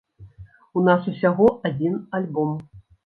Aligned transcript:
У 0.79 0.83
нас 0.87 1.01
усяго 1.11 1.45
адзін 1.69 1.93
альбом. 2.21 2.57